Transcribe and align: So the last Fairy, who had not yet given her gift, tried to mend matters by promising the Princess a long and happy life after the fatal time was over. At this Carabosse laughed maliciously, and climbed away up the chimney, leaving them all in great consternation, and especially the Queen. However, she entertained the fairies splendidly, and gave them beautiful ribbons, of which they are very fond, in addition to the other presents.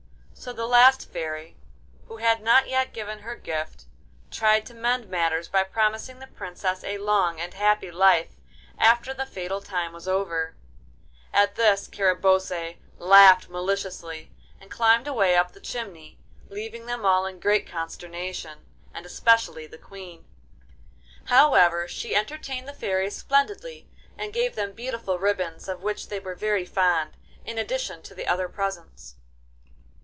So 0.33 0.51
the 0.53 0.65
last 0.65 1.07
Fairy, 1.07 1.55
who 2.07 2.17
had 2.17 2.41
not 2.41 2.67
yet 2.67 2.93
given 2.95 3.19
her 3.19 3.35
gift, 3.35 3.85
tried 4.31 4.65
to 4.65 4.73
mend 4.73 5.07
matters 5.07 5.47
by 5.47 5.61
promising 5.63 6.17
the 6.17 6.25
Princess 6.25 6.83
a 6.83 6.97
long 6.97 7.39
and 7.39 7.53
happy 7.53 7.91
life 7.91 8.37
after 8.79 9.13
the 9.13 9.27
fatal 9.27 9.61
time 9.61 9.93
was 9.93 10.07
over. 10.07 10.55
At 11.31 11.57
this 11.57 11.87
Carabosse 11.87 12.77
laughed 12.97 13.49
maliciously, 13.49 14.31
and 14.59 14.71
climbed 14.71 15.05
away 15.05 15.35
up 15.35 15.51
the 15.51 15.59
chimney, 15.61 16.17
leaving 16.49 16.87
them 16.87 17.05
all 17.05 17.27
in 17.27 17.39
great 17.39 17.67
consternation, 17.69 18.65
and 18.95 19.05
especially 19.05 19.67
the 19.67 19.77
Queen. 19.77 20.25
However, 21.25 21.87
she 21.87 22.15
entertained 22.15 22.67
the 22.67 22.73
fairies 22.73 23.15
splendidly, 23.15 23.91
and 24.17 24.33
gave 24.33 24.55
them 24.55 24.71
beautiful 24.71 25.19
ribbons, 25.19 25.67
of 25.69 25.83
which 25.83 26.07
they 26.09 26.17
are 26.19 26.33
very 26.33 26.65
fond, 26.65 27.11
in 27.45 27.59
addition 27.59 28.01
to 28.01 28.15
the 28.15 28.25
other 28.25 28.49
presents. 28.49 29.17